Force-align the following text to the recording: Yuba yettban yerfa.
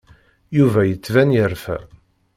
Yuba 0.57 0.81
yettban 0.85 1.29
yerfa. 1.35 1.77